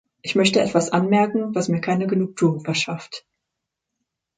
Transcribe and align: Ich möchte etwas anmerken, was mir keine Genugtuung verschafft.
Ich 0.23 0.33
möchte 0.33 0.59
etwas 0.59 0.89
anmerken, 0.89 1.53
was 1.53 1.67
mir 1.69 1.79
keine 1.79 2.07
Genugtuung 2.07 2.61
verschafft. 2.61 3.27